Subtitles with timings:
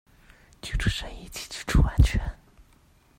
[0.63, 2.19] 居住正義及居住安全